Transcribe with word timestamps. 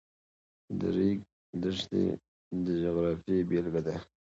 د 0.79 0.81
ریګ 0.97 1.19
دښتې 1.61 2.03
د 2.65 2.67
جغرافیې 2.81 3.37
بېلګه 3.49 3.81
ده. 3.87 3.95